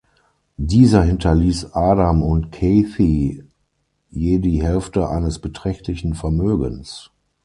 Dieser 0.57 1.03
hinterließ 1.03 1.73
Adam 1.75 2.23
und 2.23 2.51
Cathy 2.51 3.43
je 4.09 4.39
die 4.39 4.63
Hälfte 4.63 5.07
eines 5.09 5.37
beträchtlichen 5.37 6.15
Vermögens. 6.15 7.11